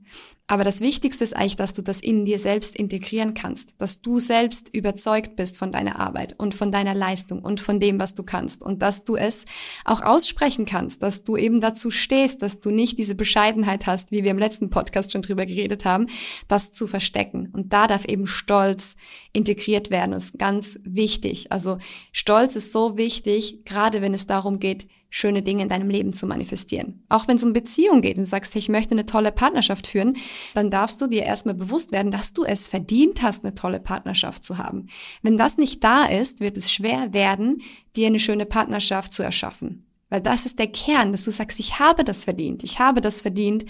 Aber 0.51 0.65
das 0.65 0.81
Wichtigste 0.81 1.23
ist 1.23 1.37
eigentlich, 1.37 1.55
dass 1.55 1.75
du 1.75 1.83
das 1.83 2.01
in 2.01 2.25
dir 2.25 2.41
selbst 2.41 2.75
integrieren 2.75 3.35
kannst, 3.35 3.75
dass 3.79 4.03
du 4.03 4.19
selbst 4.19 4.75
überzeugt 4.75 5.37
bist 5.37 5.57
von 5.57 5.71
deiner 5.71 6.01
Arbeit 6.01 6.35
und 6.39 6.57
von 6.57 6.73
deiner 6.73 6.93
Leistung 6.93 7.45
und 7.45 7.61
von 7.61 7.79
dem, 7.79 8.01
was 8.01 8.17
du 8.17 8.25
kannst 8.25 8.65
und 8.65 8.83
dass 8.83 9.05
du 9.05 9.15
es 9.15 9.45
auch 9.85 10.03
aussprechen 10.03 10.67
kannst, 10.67 11.05
dass 11.05 11.23
du 11.23 11.37
eben 11.37 11.61
dazu 11.61 11.93
stehst, 11.93 12.43
dass 12.43 12.59
du 12.59 12.73
nicht 12.73 12.99
diese 12.99 13.15
Bescheidenheit 13.15 13.87
hast, 13.87 14.11
wie 14.11 14.25
wir 14.25 14.33
im 14.33 14.41
letzten 14.41 14.71
Podcast 14.71 15.13
schon 15.13 15.23
drüber 15.23 15.47
geredet 15.47 15.85
haben, 15.85 16.09
das 16.49 16.73
zu 16.73 16.89
verstecken. 16.89 17.51
Und 17.53 17.73
da 17.73 17.87
darf 17.87 18.05
eben 18.07 18.27
Stolz 18.27 18.97
integriert 19.33 19.91
werden, 19.91 20.11
das 20.11 20.25
ist 20.25 20.39
ganz 20.41 20.81
wichtig. 20.83 21.53
Also 21.53 21.79
Stolz 22.11 22.57
ist 22.57 22.73
so 22.73 22.97
wichtig, 22.97 23.65
gerade 23.65 24.03
wenn 24.03 24.15
es 24.15 24.27
darum 24.27 24.59
geht, 24.59 24.89
schöne 25.11 25.43
Dinge 25.43 25.65
in 25.65 25.69
deinem 25.69 25.91
Leben 25.91 26.13
zu 26.13 26.27
manifestieren. 26.27 27.05
Auch 27.09 27.29
wenn 27.29 27.37
es 27.37 27.45
um 27.45 27.53
Beziehung 27.53 28.01
geht 28.01 28.17
und 28.17 28.25
sagst, 28.25 28.55
hey, 28.55 28.61
ich 28.61 28.69
möchte 28.69 28.93
eine 28.93 29.07
tolle 29.07 29.33
Partnerschaft 29.33 29.87
führen, 29.87 30.17
dann 30.55 30.71
darfst 30.71 31.01
du 31.01 31.09
dir 31.09 31.25
erstmal 31.25 31.57
bewusst 31.57 31.93
werden, 31.93 32.13
dass 32.13 32.33
du 32.33 32.45
es 32.45 32.69
verdient 32.69 33.23
hast, 33.23 33.45
eine 33.45 33.55
tolle 33.55 33.81
Partnerschaft 33.81 34.45
zu 34.45 34.57
haben. 34.57 34.87
Wenn 35.23 35.37
das 35.37 35.59
nicht 35.59 35.83
da 35.85 36.07
ist, 36.07 36.41
wird 36.41 36.57
es 36.57 36.73
schwer 36.73 37.13
werden, 37.13 37.61
dir 37.97 38.07
eine 38.07 38.21
schöne 38.21 38.47
Partnerschaft 38.47 39.13
zu 39.13 39.23
erschaffen. 39.23 39.90
Weil 40.11 40.21
das 40.21 40.45
ist 40.45 40.59
der 40.59 40.67
Kern, 40.67 41.13
dass 41.13 41.23
du 41.23 41.31
sagst, 41.31 41.59
ich 41.61 41.79
habe 41.79 42.05
das 42.05 42.25
verdient. 42.25 42.65
Ich 42.65 42.81
habe 42.81 43.01
das 43.01 43.23
verdient, 43.23 43.65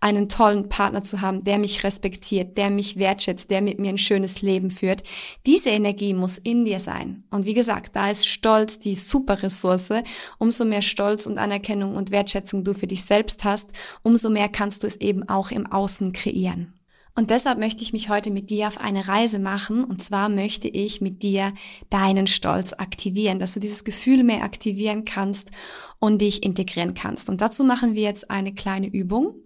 einen 0.00 0.28
tollen 0.28 0.68
Partner 0.68 1.02
zu 1.02 1.20
haben, 1.20 1.44
der 1.44 1.58
mich 1.58 1.84
respektiert, 1.84 2.58
der 2.58 2.70
mich 2.70 2.98
wertschätzt, 2.98 3.48
der 3.48 3.62
mit 3.62 3.78
mir 3.78 3.90
ein 3.90 3.98
schönes 3.98 4.42
Leben 4.42 4.70
führt. 4.70 5.04
Diese 5.46 5.70
Energie 5.70 6.12
muss 6.12 6.38
in 6.38 6.64
dir 6.64 6.80
sein. 6.80 7.24
Und 7.30 7.46
wie 7.46 7.54
gesagt, 7.54 7.94
da 7.94 8.10
ist 8.10 8.26
Stolz 8.26 8.80
die 8.80 8.96
super 8.96 9.42
Ressource. 9.42 10.02
Umso 10.38 10.64
mehr 10.64 10.82
Stolz 10.82 11.26
und 11.26 11.38
Anerkennung 11.38 11.94
und 11.94 12.10
Wertschätzung 12.10 12.64
du 12.64 12.74
für 12.74 12.86
dich 12.86 13.04
selbst 13.04 13.44
hast, 13.44 13.70
umso 14.02 14.30
mehr 14.30 14.48
kannst 14.48 14.82
du 14.82 14.86
es 14.86 14.96
eben 14.96 15.28
auch 15.28 15.52
im 15.52 15.70
Außen 15.70 16.12
kreieren. 16.12 16.73
Und 17.16 17.30
deshalb 17.30 17.60
möchte 17.60 17.82
ich 17.82 17.92
mich 17.92 18.08
heute 18.08 18.32
mit 18.32 18.50
dir 18.50 18.66
auf 18.66 18.78
eine 18.78 19.06
Reise 19.06 19.38
machen. 19.38 19.84
Und 19.84 20.02
zwar 20.02 20.28
möchte 20.28 20.66
ich 20.66 21.00
mit 21.00 21.22
dir 21.22 21.54
deinen 21.88 22.26
Stolz 22.26 22.72
aktivieren, 22.72 23.38
dass 23.38 23.54
du 23.54 23.60
dieses 23.60 23.84
Gefühl 23.84 24.24
mehr 24.24 24.42
aktivieren 24.42 25.04
kannst 25.04 25.52
und 26.00 26.20
dich 26.20 26.42
integrieren 26.42 26.94
kannst. 26.94 27.28
Und 27.28 27.40
dazu 27.40 27.62
machen 27.62 27.94
wir 27.94 28.02
jetzt 28.02 28.32
eine 28.32 28.52
kleine 28.52 28.88
Übung. 28.88 29.36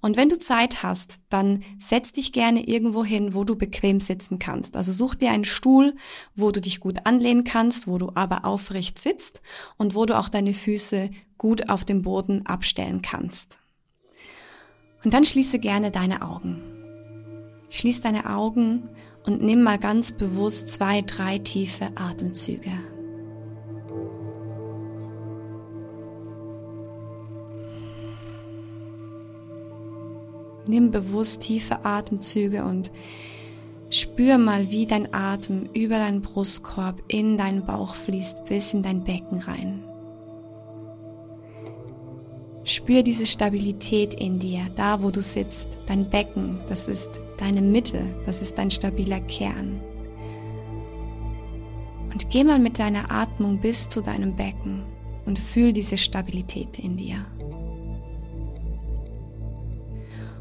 Und 0.00 0.16
wenn 0.16 0.28
du 0.28 0.38
Zeit 0.38 0.84
hast, 0.84 1.18
dann 1.28 1.64
setz 1.80 2.12
dich 2.12 2.32
gerne 2.32 2.64
irgendwo 2.68 3.04
hin, 3.04 3.34
wo 3.34 3.42
du 3.42 3.56
bequem 3.56 3.98
sitzen 3.98 4.38
kannst. 4.38 4.76
Also 4.76 4.92
such 4.92 5.16
dir 5.16 5.32
einen 5.32 5.44
Stuhl, 5.44 5.96
wo 6.36 6.52
du 6.52 6.60
dich 6.60 6.78
gut 6.78 7.06
anlehnen 7.06 7.42
kannst, 7.42 7.88
wo 7.88 7.98
du 7.98 8.12
aber 8.14 8.44
aufrecht 8.44 9.00
sitzt 9.00 9.42
und 9.76 9.96
wo 9.96 10.06
du 10.06 10.16
auch 10.16 10.28
deine 10.28 10.54
Füße 10.54 11.10
gut 11.38 11.70
auf 11.70 11.84
dem 11.84 12.02
Boden 12.02 12.46
abstellen 12.46 13.02
kannst. 13.02 13.58
Und 15.02 15.12
dann 15.12 15.24
schließe 15.24 15.58
gerne 15.58 15.90
deine 15.90 16.22
Augen. 16.22 16.75
Schließ 17.68 18.00
deine 18.00 18.30
Augen 18.30 18.88
und 19.24 19.42
nimm 19.42 19.62
mal 19.62 19.78
ganz 19.78 20.12
bewusst 20.12 20.72
zwei, 20.72 21.02
drei 21.02 21.38
tiefe 21.38 21.90
Atemzüge. 21.96 22.70
Nimm 30.68 30.90
bewusst 30.90 31.42
tiefe 31.42 31.84
Atemzüge 31.84 32.64
und 32.64 32.90
spür 33.88 34.38
mal, 34.38 34.70
wie 34.70 34.86
dein 34.86 35.14
Atem 35.14 35.68
über 35.74 35.96
deinen 35.98 36.22
Brustkorb 36.22 37.02
in 37.08 37.36
deinen 37.36 37.64
Bauch 37.64 37.94
fließt 37.94 38.46
bis 38.46 38.74
in 38.74 38.82
dein 38.82 39.04
Becken 39.04 39.38
rein. 39.38 39.84
Spür 42.68 43.04
diese 43.04 43.26
Stabilität 43.26 44.12
in 44.12 44.40
dir, 44.40 44.66
da 44.74 45.00
wo 45.00 45.12
du 45.12 45.22
sitzt. 45.22 45.78
Dein 45.86 46.10
Becken, 46.10 46.58
das 46.68 46.88
ist 46.88 47.20
deine 47.38 47.62
Mitte, 47.62 48.02
das 48.26 48.42
ist 48.42 48.58
dein 48.58 48.72
stabiler 48.72 49.20
Kern. 49.20 49.80
Und 52.10 52.28
geh 52.28 52.42
mal 52.42 52.58
mit 52.58 52.80
deiner 52.80 53.12
Atmung 53.12 53.60
bis 53.60 53.88
zu 53.88 54.00
deinem 54.00 54.34
Becken 54.34 54.82
und 55.26 55.38
fühl 55.38 55.72
diese 55.72 55.96
Stabilität 55.96 56.80
in 56.80 56.96
dir. 56.96 57.24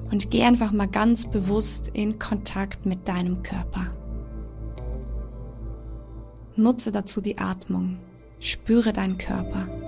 Und 0.09 0.31
geh 0.31 0.45
einfach 0.45 0.71
mal 0.71 0.87
ganz 0.87 1.29
bewusst 1.29 1.89
in 1.89 2.17
Kontakt 2.17 2.87
mit 2.87 3.07
deinem 3.07 3.43
Körper. 3.43 3.93
Nutze 6.55 6.91
dazu 6.91 7.21
die 7.21 7.37
Atmung. 7.37 7.99
Spüre 8.39 8.93
deinen 8.93 9.19
Körper. 9.19 9.84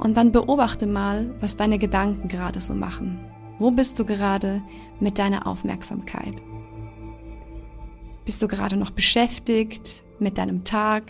Und 0.00 0.16
dann 0.16 0.32
beobachte 0.32 0.86
mal, 0.86 1.34
was 1.40 1.56
deine 1.56 1.78
Gedanken 1.78 2.28
gerade 2.28 2.58
so 2.60 2.74
machen. 2.74 3.20
Wo 3.58 3.70
bist 3.70 3.98
du 3.98 4.06
gerade 4.06 4.62
mit 4.98 5.18
deiner 5.18 5.46
Aufmerksamkeit? 5.46 6.34
Bist 8.24 8.40
du 8.40 8.48
gerade 8.48 8.78
noch 8.78 8.90
beschäftigt 8.90 10.02
mit 10.18 10.38
deinem 10.38 10.64
Tag, 10.64 11.04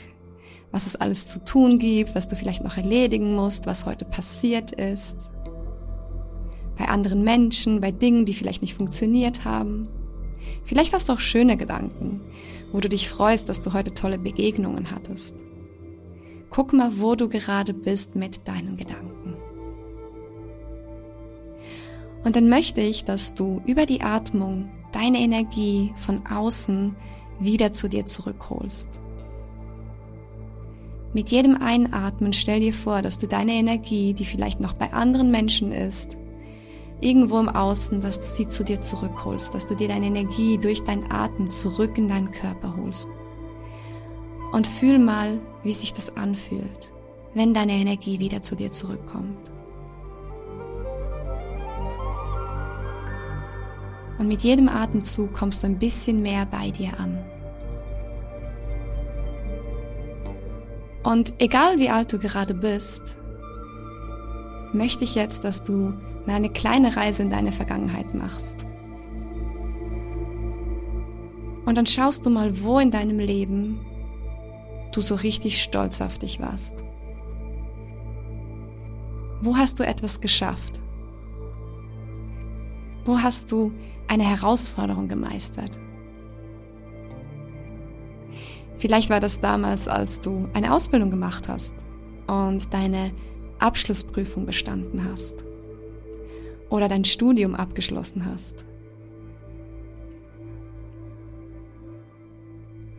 was 0.73 0.87
es 0.87 0.97
alles 0.97 1.29
zu 1.29 1.45
tun 1.45 1.79
gibt, 1.79 2.17
was 2.17 2.27
du 2.27 2.35
vielleicht 2.35 2.65
noch 2.65 2.77
erledigen 2.77 3.37
musst, 3.37 3.67
was 3.67 3.87
heute 3.87 4.05
passiert 4.05 4.73
ist? 4.73 5.31
Bei 6.77 6.89
anderen 6.89 7.23
Menschen, 7.23 7.81
bei 7.81 7.93
Dingen, 7.93 8.27
die 8.27 8.35
vielleicht 8.35 8.63
nicht 8.63 8.75
funktioniert 8.75 9.45
haben? 9.45 9.87
Vielleicht 10.65 10.93
hast 10.93 11.09
du 11.09 11.13
auch 11.13 11.21
schöne 11.21 11.57
Gedanken, 11.57 12.23
wo 12.73 12.81
du 12.81 12.89
dich 12.89 13.09
freust, 13.09 13.49
dass 13.49 13.63
du 13.63 13.73
heute 13.73 13.95
tolle 13.95 14.19
Begegnungen 14.19 14.91
hattest. 14.91 15.37
Guck 16.51 16.73
mal, 16.73 16.99
wo 16.99 17.15
du 17.15 17.29
gerade 17.29 17.73
bist 17.73 18.17
mit 18.17 18.47
deinen 18.49 18.77
Gedanken. 18.77 19.37
Und 22.25 22.37
dann 22.37 22.49
möchte 22.49 22.81
ich, 22.81 23.05
dass 23.05 23.35
du 23.35 23.63
über 23.65 23.87
die 23.87 24.03
Atmung 24.03 24.69
deine 24.93 25.19
Energie 25.19 25.93
von 25.97 26.27
außen 26.27 26.97
wieder 27.39 27.73
zu 27.73 27.89
dir 27.89 28.05
zurückholst. 28.05 29.01
Mit 31.13 31.31
jedem 31.31 31.57
Einatmen 31.57 32.33
stell 32.33 32.61
dir 32.61 32.75
vor, 32.75 33.01
dass 33.03 33.19
du 33.19 33.27
deine 33.27 33.53
Energie, 33.53 34.13
die 34.15 34.25
vielleicht 34.25 34.61
noch 34.61 34.75
bei 34.75 34.93
anderen 34.93 35.31
Menschen 35.31 35.73
ist, 35.73 36.19
irgendwo 37.01 37.39
im 37.39 37.49
Außen, 37.49 38.01
dass 38.01 38.21
du 38.21 38.27
sie 38.27 38.49
zu 38.49 38.63
dir 38.63 38.81
zurückholst, 38.81 39.55
dass 39.55 39.67
du 39.67 39.75
dir 39.75 39.89
deine 39.89 40.07
Energie 40.07 40.59
durch 40.59 40.85
deinen 40.85 41.11
Atem 41.11 41.49
zurück 41.49 41.97
in 41.97 42.09
deinen 42.09 42.31
Körper 42.31 42.77
holst. 42.77 43.11
Und 44.53 44.67
fühl 44.67 44.99
mal, 44.99 45.41
wie 45.63 45.73
sich 45.73 45.93
das 45.93 46.17
anfühlt, 46.17 46.93
wenn 47.35 47.55
deine 47.55 47.73
Energie 47.73 48.19
wieder 48.19 48.43
zu 48.43 48.57
dir 48.57 48.73
zurückkommt. 48.73 49.51
Und 54.19 54.29
mit 54.29 54.43
jedem 54.43 54.69
Atemzug 54.69 55.33
kommst 55.33 55.63
du 55.63 55.67
ein 55.67 55.79
bisschen 55.79 56.21
mehr 56.21 56.47
bei 56.47 56.71
dir 56.71 56.99
an. 56.99 57.19
Und 61.03 61.33
egal 61.39 61.79
wie 61.79 61.89
alt 61.89 62.13
du 62.13 62.19
gerade 62.19 62.53
bist, 62.53 63.17
möchte 64.73 65.05
ich 65.05 65.15
jetzt, 65.15 65.45
dass 65.45 65.63
du 65.63 65.95
mal 66.27 66.35
eine 66.35 66.51
kleine 66.51 66.97
Reise 66.97 67.23
in 67.23 67.31
deine 67.31 67.53
Vergangenheit 67.53 68.15
machst. 68.15 68.67
Und 71.65 71.79
dann 71.79 71.87
schaust 71.87 72.27
du 72.27 72.31
mal, 72.31 72.63
wo 72.63 72.79
in 72.79 72.91
deinem 72.91 73.19
Leben 73.19 73.81
du 74.93 75.01
so 75.01 75.15
richtig 75.15 75.63
stolz 75.63 76.01
auf 76.01 76.19
dich 76.19 76.41
warst. 76.41 76.85
Wo 79.43 79.57
hast 79.57 79.81
du 79.81 79.87
etwas 79.87 80.21
geschafft? 80.21 80.83
Wo 83.05 83.19
hast 83.19 83.51
du 83.53 83.73
eine 84.09 84.25
Herausforderung 84.25 85.09
gemeistert? 85.09 85.79
Vielleicht 88.77 89.11
war 89.11 89.21
das 89.21 89.41
damals, 89.41 89.89
als 89.89 90.21
du 90.21 90.49
eine 90.55 90.73
Ausbildung 90.75 91.11
gemacht 91.11 91.49
hast 91.49 91.87
und 92.27 92.73
deine 92.73 93.13
Abschlussprüfung 93.59 94.47
bestanden 94.47 95.05
hast 95.05 95.45
oder 96.71 96.89
dein 96.89 97.05
Studium 97.05 97.55
abgeschlossen 97.55 98.25
hast. 98.25 98.65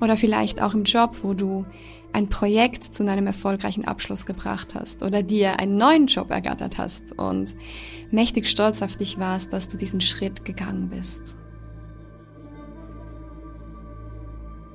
Oder 0.02 0.18
vielleicht 0.18 0.62
auch 0.62 0.74
im 0.74 0.84
Job, 0.84 1.18
wo 1.22 1.34
du 1.34 1.66
ein 2.12 2.28
Projekt 2.28 2.84
zu 2.84 3.08
einem 3.08 3.28
erfolgreichen 3.28 3.86
Abschluss 3.86 4.26
gebracht 4.26 4.76
hast 4.76 5.04
oder 5.04 5.24
dir 5.24 5.60
einen 5.60 5.78
neuen 5.78 6.08
Job 6.08 6.30
ergattert 6.30 6.78
hast 6.78 7.18
und 7.18 7.56
mächtig 8.10 8.50
stolz 8.50 8.82
auf 8.82 8.98
dich 8.98 9.20
warst, 9.20 9.54
dass 9.54 9.68
du 9.68 9.78
diesen 9.78 10.02
Schritt 10.02 10.44
gegangen 10.44 10.90
bist. 10.90 11.38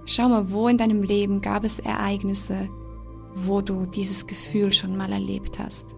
Schau 0.07 0.29
mal, 0.29 0.51
wo 0.51 0.69
in 0.69 0.79
deinem 0.79 1.03
Leben 1.03 1.41
gab 1.41 1.65
es 1.65 1.81
Ereignisse, 1.81 2.69
wo 3.35 3.61
du 3.61 3.87
dieses 3.87 4.27
Gefühl 4.27 4.73
schon 4.73 4.97
mal 4.97 5.11
erlebt 5.13 5.59
hast. 5.59 5.89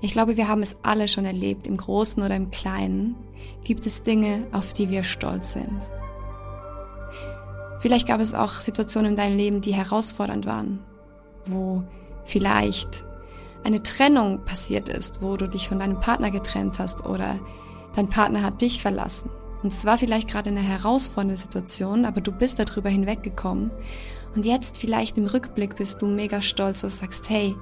Ich 0.00 0.12
glaube, 0.12 0.36
wir 0.36 0.48
haben 0.48 0.62
es 0.62 0.76
alle 0.82 1.08
schon 1.08 1.24
erlebt, 1.24 1.66
im 1.66 1.76
Großen 1.76 2.22
oder 2.22 2.36
im 2.36 2.50
Kleinen 2.50 3.16
gibt 3.64 3.84
es 3.86 4.02
Dinge, 4.02 4.46
auf 4.52 4.72
die 4.72 4.90
wir 4.90 5.02
stolz 5.02 5.54
sind. 5.54 5.80
Vielleicht 7.80 8.06
gab 8.06 8.20
es 8.20 8.34
auch 8.34 8.52
Situationen 8.52 9.12
in 9.12 9.16
deinem 9.16 9.36
Leben, 9.36 9.60
die 9.60 9.74
herausfordernd 9.74 10.46
waren, 10.46 10.80
wo 11.46 11.84
vielleicht 12.24 13.04
eine 13.64 13.82
Trennung 13.82 14.44
passiert 14.44 14.88
ist, 14.88 15.22
wo 15.22 15.36
du 15.36 15.48
dich 15.48 15.68
von 15.68 15.78
deinem 15.78 16.00
Partner 16.00 16.30
getrennt 16.30 16.78
hast 16.78 17.06
oder 17.06 17.38
dein 17.94 18.08
Partner 18.08 18.42
hat 18.42 18.60
dich 18.60 18.80
verlassen. 18.80 19.30
Und 19.62 19.72
es 19.72 19.84
war 19.84 19.98
vielleicht 19.98 20.28
gerade 20.28 20.50
eine 20.50 20.60
herausfordernde 20.60 21.36
Situation, 21.36 22.04
aber 22.04 22.20
du 22.20 22.30
bist 22.30 22.58
darüber 22.60 22.88
hinweggekommen. 22.88 23.72
Und 24.34 24.46
jetzt 24.46 24.78
vielleicht 24.78 25.18
im 25.18 25.26
Rückblick 25.26 25.74
bist 25.76 26.00
du 26.02 26.06
mega 26.06 26.40
stolz 26.40 26.84
und 26.84 26.90
sagst, 26.90 27.28
hey, 27.28 27.56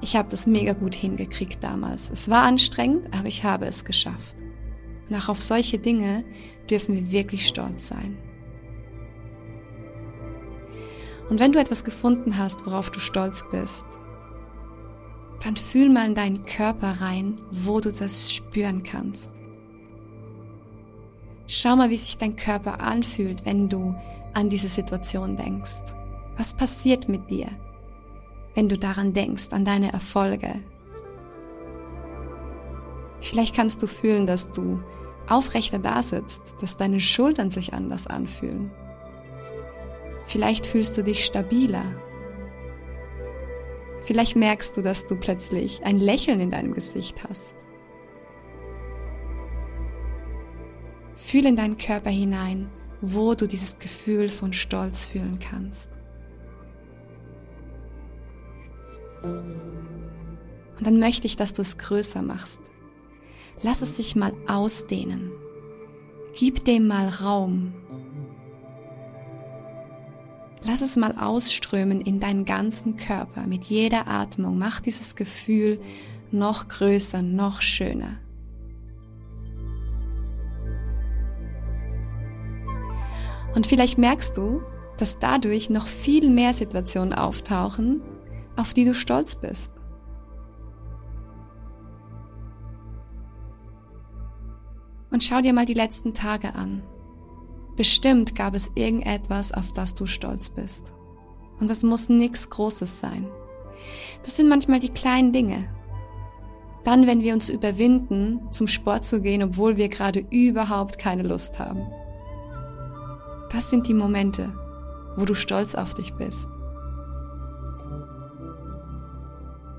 ich 0.00 0.16
habe 0.16 0.28
das 0.28 0.46
mega 0.46 0.72
gut 0.72 0.94
hingekriegt 0.94 1.62
damals. 1.62 2.10
Es 2.10 2.28
war 2.28 2.42
anstrengend, 2.42 3.12
aber 3.12 3.28
ich 3.28 3.44
habe 3.44 3.66
es 3.66 3.84
geschafft. 3.84 4.36
Und 5.08 5.16
auch 5.16 5.28
auf 5.28 5.40
solche 5.40 5.78
Dinge 5.78 6.24
dürfen 6.68 6.94
wir 6.94 7.10
wirklich 7.10 7.46
stolz 7.46 7.88
sein. 7.88 8.18
Und 11.28 11.40
wenn 11.40 11.52
du 11.52 11.58
etwas 11.58 11.84
gefunden 11.84 12.38
hast, 12.38 12.66
worauf 12.66 12.90
du 12.90 13.00
stolz 13.00 13.44
bist, 13.50 13.84
dann 15.42 15.56
fühl 15.56 15.88
mal 15.88 16.06
in 16.06 16.14
deinen 16.14 16.44
Körper 16.44 17.00
rein, 17.00 17.38
wo 17.50 17.80
du 17.80 17.92
das 17.92 18.32
spüren 18.32 18.82
kannst. 18.82 19.30
Schau 21.46 21.76
mal, 21.76 21.90
wie 21.90 21.96
sich 21.96 22.18
dein 22.18 22.36
Körper 22.36 22.80
anfühlt, 22.80 23.44
wenn 23.44 23.68
du 23.68 23.94
an 24.34 24.48
diese 24.48 24.68
Situation 24.68 25.36
denkst. 25.36 25.82
Was 26.36 26.54
passiert 26.54 27.08
mit 27.08 27.30
dir? 27.30 27.48
Wenn 28.56 28.68
du 28.70 28.78
daran 28.78 29.12
denkst, 29.12 29.48
an 29.52 29.66
deine 29.66 29.92
Erfolge. 29.92 30.54
Vielleicht 33.20 33.54
kannst 33.54 33.82
du 33.82 33.86
fühlen, 33.86 34.24
dass 34.24 34.50
du 34.50 34.82
aufrechter 35.28 35.78
da 35.78 36.02
sitzt, 36.02 36.54
dass 36.60 36.78
deine 36.78 37.00
Schultern 37.00 37.50
sich 37.50 37.74
anders 37.74 38.06
anfühlen. 38.06 38.70
Vielleicht 40.22 40.66
fühlst 40.66 40.96
du 40.96 41.02
dich 41.02 41.24
stabiler. 41.24 41.84
Vielleicht 44.02 44.36
merkst 44.36 44.76
du, 44.76 44.82
dass 44.82 45.04
du 45.04 45.16
plötzlich 45.16 45.84
ein 45.84 45.98
Lächeln 45.98 46.40
in 46.40 46.50
deinem 46.50 46.72
Gesicht 46.72 47.24
hast. 47.28 47.56
Fühl 51.14 51.44
in 51.44 51.56
deinen 51.56 51.76
Körper 51.76 52.10
hinein, 52.10 52.70
wo 53.02 53.34
du 53.34 53.46
dieses 53.46 53.78
Gefühl 53.78 54.28
von 54.28 54.54
Stolz 54.54 55.04
fühlen 55.04 55.38
kannst. 55.38 55.90
Und 60.78 60.86
dann 60.86 60.98
möchte 60.98 61.26
ich, 61.26 61.36
dass 61.36 61.52
du 61.52 61.62
es 61.62 61.78
größer 61.78 62.22
machst. 62.22 62.60
Lass 63.62 63.82
es 63.82 63.96
sich 63.96 64.16
mal 64.16 64.32
ausdehnen. 64.46 65.30
Gib 66.34 66.64
dem 66.64 66.86
mal 66.86 67.08
Raum. 67.08 67.72
Lass 70.64 70.82
es 70.82 70.96
mal 70.96 71.16
ausströmen 71.16 72.00
in 72.00 72.20
deinen 72.20 72.44
ganzen 72.44 72.96
Körper 72.96 73.46
mit 73.46 73.66
jeder 73.66 74.08
Atmung. 74.08 74.58
Mach 74.58 74.80
dieses 74.80 75.14
Gefühl 75.14 75.80
noch 76.30 76.68
größer, 76.68 77.22
noch 77.22 77.62
schöner. 77.62 78.18
Und 83.54 83.66
vielleicht 83.66 83.96
merkst 83.96 84.36
du, 84.36 84.60
dass 84.98 85.18
dadurch 85.18 85.70
noch 85.70 85.86
viel 85.86 86.28
mehr 86.30 86.52
Situationen 86.52 87.14
auftauchen, 87.14 88.02
auf 88.56 88.74
die 88.74 88.84
du 88.84 88.94
stolz 88.94 89.36
bist. 89.36 89.72
Und 95.10 95.24
schau 95.24 95.40
dir 95.40 95.52
mal 95.52 95.66
die 95.66 95.74
letzten 95.74 96.14
Tage 96.14 96.54
an. 96.54 96.82
Bestimmt 97.76 98.34
gab 98.34 98.54
es 98.54 98.72
irgendetwas, 98.74 99.52
auf 99.52 99.72
das 99.72 99.94
du 99.94 100.06
stolz 100.06 100.50
bist. 100.50 100.92
Und 101.60 101.70
das 101.70 101.82
muss 101.82 102.08
nichts 102.08 102.50
Großes 102.50 103.00
sein. 103.00 103.26
Das 104.24 104.36
sind 104.36 104.48
manchmal 104.48 104.80
die 104.80 104.90
kleinen 104.90 105.32
Dinge. 105.32 105.68
Dann, 106.84 107.06
wenn 107.06 107.22
wir 107.22 107.34
uns 107.34 107.48
überwinden, 107.48 108.40
zum 108.50 108.66
Sport 108.66 109.04
zu 109.04 109.20
gehen, 109.20 109.42
obwohl 109.42 109.76
wir 109.76 109.88
gerade 109.88 110.24
überhaupt 110.30 110.98
keine 110.98 111.22
Lust 111.22 111.58
haben. 111.58 111.86
Das 113.50 113.70
sind 113.70 113.88
die 113.88 113.94
Momente, 113.94 114.52
wo 115.16 115.24
du 115.24 115.34
stolz 115.34 115.74
auf 115.74 115.94
dich 115.94 116.14
bist. 116.14 116.48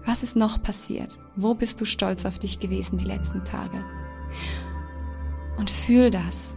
Was 0.08 0.24
ist 0.24 0.38
noch 0.38 0.64
passiert? 0.64 1.18
Wo 1.36 1.54
bist 1.54 1.82
du 1.82 1.86
stolz 1.86 2.26
auf 2.26 2.40
dich 2.40 2.60
gewesen 2.60 2.98
die 2.98 3.06
letzten 3.06 3.44
Tage? 3.44 3.84
Und 5.58 5.70
fühl 5.70 6.10
das. 6.10 6.56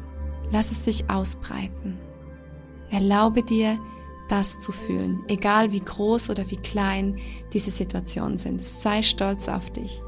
Lass 0.52 0.70
es 0.70 0.84
sich 0.84 1.10
ausbreiten. 1.10 1.98
Erlaube 2.90 3.42
dir, 3.42 3.76
das 4.28 4.60
zu 4.60 4.70
fühlen, 4.70 5.24
egal 5.26 5.72
wie 5.72 5.80
groß 5.80 6.30
oder 6.30 6.48
wie 6.48 6.58
klein 6.58 7.18
diese 7.52 7.70
Situationen 7.70 8.38
sind. 8.38 8.62
Sei 8.62 9.02
stolz 9.02 9.48
auf 9.48 9.72
dich, 9.72 10.00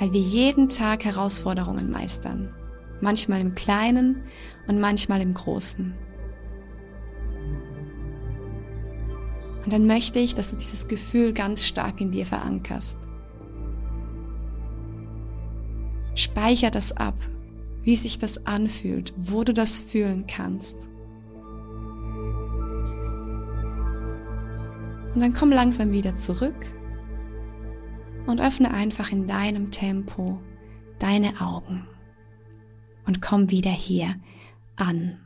weil 0.00 0.12
wir 0.12 0.20
jeden 0.20 0.68
Tag 0.68 1.04
Herausforderungen 1.04 1.88
meistern. 1.90 2.52
manchmal 3.00 3.40
im 3.40 3.54
Kleinen 3.54 4.22
und 4.66 4.80
manchmal 4.80 5.20
im 5.20 5.34
Großen. 5.34 5.94
Und 9.66 9.72
dann 9.72 9.88
möchte 9.88 10.20
ich, 10.20 10.36
dass 10.36 10.52
du 10.52 10.56
dieses 10.56 10.86
Gefühl 10.86 11.32
ganz 11.32 11.66
stark 11.66 12.00
in 12.00 12.12
dir 12.12 12.24
verankerst. 12.24 12.98
Speicher 16.14 16.70
das 16.70 16.92
ab, 16.92 17.16
wie 17.82 17.96
sich 17.96 18.20
das 18.20 18.46
anfühlt, 18.46 19.12
wo 19.16 19.42
du 19.42 19.52
das 19.52 19.76
fühlen 19.78 20.28
kannst. 20.28 20.86
Und 25.14 25.20
dann 25.20 25.32
komm 25.32 25.50
langsam 25.50 25.90
wieder 25.90 26.14
zurück 26.14 26.64
und 28.28 28.40
öffne 28.40 28.72
einfach 28.72 29.10
in 29.10 29.26
deinem 29.26 29.72
Tempo 29.72 30.40
deine 31.00 31.40
Augen 31.40 31.88
und 33.04 33.20
komm 33.20 33.50
wieder 33.50 33.72
hier 33.72 34.14
an. 34.76 35.25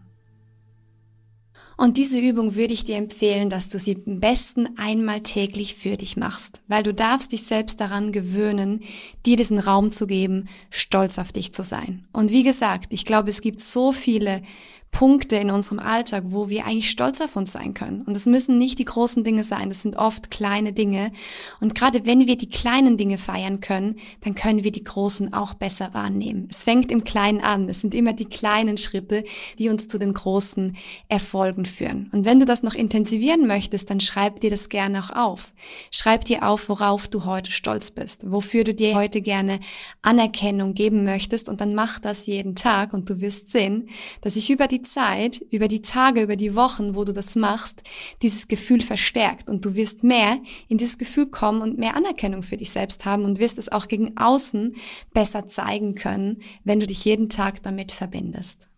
Und 1.80 1.96
diese 1.96 2.18
Übung 2.18 2.56
würde 2.56 2.74
ich 2.74 2.84
dir 2.84 2.96
empfehlen, 2.96 3.48
dass 3.48 3.70
du 3.70 3.78
sie 3.78 3.96
am 4.06 4.20
besten 4.20 4.68
einmal 4.76 5.22
täglich 5.22 5.76
für 5.76 5.96
dich 5.96 6.18
machst, 6.18 6.60
weil 6.68 6.82
du 6.82 6.92
darfst 6.92 7.32
dich 7.32 7.44
selbst 7.44 7.80
daran 7.80 8.12
gewöhnen, 8.12 8.82
dir 9.24 9.36
diesen 9.36 9.58
Raum 9.58 9.90
zu 9.90 10.06
geben, 10.06 10.50
stolz 10.68 11.16
auf 11.16 11.32
dich 11.32 11.54
zu 11.54 11.64
sein. 11.64 12.04
Und 12.12 12.30
wie 12.30 12.42
gesagt, 12.42 12.92
ich 12.92 13.06
glaube, 13.06 13.30
es 13.30 13.40
gibt 13.40 13.62
so 13.62 13.92
viele 13.92 14.42
Punkte 14.90 15.36
in 15.36 15.50
unserem 15.50 15.78
Alltag, 15.78 16.24
wo 16.26 16.48
wir 16.48 16.66
eigentlich 16.66 16.90
stolz 16.90 17.20
auf 17.20 17.36
uns 17.36 17.52
sein 17.52 17.74
können. 17.74 18.02
Und 18.02 18.14
das 18.14 18.26
müssen 18.26 18.58
nicht 18.58 18.78
die 18.78 18.84
großen 18.84 19.24
Dinge 19.24 19.44
sein, 19.44 19.68
das 19.68 19.82
sind 19.82 19.96
oft 19.96 20.30
kleine 20.30 20.72
Dinge. 20.72 21.12
Und 21.60 21.74
gerade 21.74 22.04
wenn 22.06 22.26
wir 22.26 22.36
die 22.36 22.48
kleinen 22.48 22.96
Dinge 22.96 23.16
feiern 23.16 23.60
können, 23.60 23.96
dann 24.22 24.34
können 24.34 24.64
wir 24.64 24.72
die 24.72 24.84
großen 24.84 25.32
auch 25.32 25.54
besser 25.54 25.94
wahrnehmen. 25.94 26.48
Es 26.50 26.64
fängt 26.64 26.90
im 26.90 27.04
Kleinen 27.04 27.40
an. 27.40 27.68
Es 27.68 27.80
sind 27.80 27.94
immer 27.94 28.12
die 28.12 28.26
kleinen 28.26 28.78
Schritte, 28.78 29.24
die 29.58 29.68
uns 29.68 29.88
zu 29.88 29.98
den 29.98 30.12
großen 30.12 30.76
Erfolgen 31.08 31.66
führen. 31.66 32.10
Und 32.12 32.24
wenn 32.24 32.38
du 32.38 32.44
das 32.44 32.62
noch 32.62 32.74
intensivieren 32.74 33.46
möchtest, 33.46 33.90
dann 33.90 34.00
schreib 34.00 34.40
dir 34.40 34.50
das 34.50 34.68
gerne 34.68 35.00
auch 35.00 35.10
auf. 35.10 35.52
Schreib 35.90 36.24
dir 36.24 36.46
auf, 36.46 36.68
worauf 36.68 37.08
du 37.08 37.24
heute 37.24 37.52
stolz 37.52 37.90
bist, 37.90 38.30
wofür 38.30 38.64
du 38.64 38.74
dir 38.74 38.96
heute 38.96 39.20
gerne 39.20 39.60
Anerkennung 40.02 40.74
geben 40.74 41.04
möchtest 41.04 41.48
und 41.48 41.60
dann 41.60 41.74
mach 41.74 42.00
das 42.00 42.26
jeden 42.26 42.54
Tag 42.54 42.92
und 42.92 43.08
du 43.08 43.20
wirst 43.20 43.50
sehen, 43.50 43.88
dass 44.22 44.36
ich 44.36 44.50
über 44.50 44.66
die 44.66 44.79
die 44.80 44.88
Zeit, 44.88 45.44
über 45.50 45.68
die 45.68 45.82
Tage, 45.82 46.22
über 46.22 46.36
die 46.36 46.54
Wochen, 46.54 46.94
wo 46.94 47.04
du 47.04 47.12
das 47.12 47.36
machst, 47.36 47.82
dieses 48.22 48.48
Gefühl 48.48 48.80
verstärkt 48.80 49.48
und 49.48 49.64
du 49.64 49.74
wirst 49.74 50.02
mehr 50.02 50.38
in 50.68 50.78
dieses 50.78 50.98
Gefühl 50.98 51.26
kommen 51.26 51.62
und 51.62 51.78
mehr 51.78 51.96
Anerkennung 51.96 52.42
für 52.42 52.56
dich 52.56 52.70
selbst 52.70 53.04
haben 53.04 53.24
und 53.24 53.38
wirst 53.38 53.58
es 53.58 53.70
auch 53.70 53.88
gegen 53.88 54.16
außen 54.16 54.74
besser 55.12 55.46
zeigen 55.46 55.94
können, 55.94 56.42
wenn 56.64 56.80
du 56.80 56.86
dich 56.86 57.04
jeden 57.04 57.28
Tag 57.28 57.62
damit 57.62 57.92
verbindest. 57.92 58.69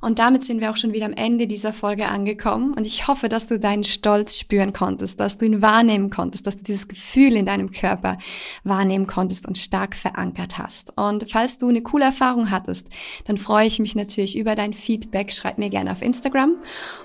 Und 0.00 0.18
damit 0.18 0.44
sind 0.44 0.60
wir 0.60 0.70
auch 0.70 0.76
schon 0.76 0.92
wieder 0.92 1.06
am 1.06 1.12
Ende 1.12 1.46
dieser 1.46 1.72
Folge 1.72 2.08
angekommen. 2.08 2.74
Und 2.74 2.86
ich 2.86 3.08
hoffe, 3.08 3.28
dass 3.28 3.46
du 3.46 3.58
deinen 3.58 3.84
Stolz 3.84 4.38
spüren 4.38 4.72
konntest, 4.72 5.18
dass 5.18 5.38
du 5.38 5.46
ihn 5.46 5.62
wahrnehmen 5.62 6.10
konntest, 6.10 6.46
dass 6.46 6.56
du 6.56 6.62
dieses 6.62 6.88
Gefühl 6.88 7.36
in 7.36 7.46
deinem 7.46 7.72
Körper 7.72 8.18
wahrnehmen 8.64 9.06
konntest 9.06 9.48
und 9.48 9.58
stark 9.58 9.94
verankert 9.94 10.58
hast. 10.58 10.96
Und 10.96 11.30
falls 11.30 11.58
du 11.58 11.68
eine 11.68 11.82
coole 11.82 12.04
Erfahrung 12.04 12.50
hattest, 12.50 12.88
dann 13.26 13.36
freue 13.36 13.66
ich 13.66 13.78
mich 13.78 13.94
natürlich 13.94 14.38
über 14.38 14.54
dein 14.54 14.74
Feedback. 14.74 15.32
Schreib 15.32 15.58
mir 15.58 15.70
gerne 15.70 15.92
auf 15.92 16.02
Instagram. 16.02 16.56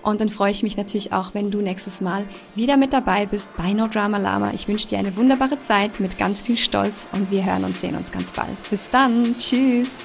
Und 0.04 0.22
dann 0.22 0.30
freue 0.30 0.52
ich 0.52 0.64
mich 0.64 0.78
natürlich 0.78 1.14
auch, 1.14 1.34
wenn 1.34 1.52
du 1.52 1.62
nächstes 1.62 2.02
Mal 2.02 2.28
wieder 2.56 2.78
mit 2.78 2.94
dabei 2.94 3.26
bist 3.26 3.50
bei 3.58 3.74
No 3.74 3.88
Drama 3.88 4.18
Lama. 4.18 4.52
Ich 4.54 4.68
wünsche 4.68 4.88
dir 4.88 5.00
eine 5.00 5.16
wunderbare 5.18 5.60
Zeit 5.60 6.00
mit 6.00 6.18
ganz 6.18 6.44
viel 6.44 6.58
Stolz 6.58 7.08
und 7.12 7.32
wir 7.32 7.44
hören 7.46 7.64
und 7.64 7.78
sehen 7.78 7.96
uns 7.96 8.12
ganz 8.12 8.34
bald. 8.34 8.70
Bis 8.70 8.90
dann. 8.90 9.36
Tschüss. 9.38 10.04